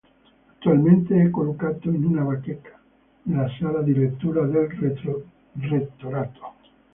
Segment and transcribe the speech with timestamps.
[0.49, 2.75] Attualmente, è collocato in una bacheca
[3.25, 4.67] nella sala di lettura del
[5.53, 6.53] Rettorato.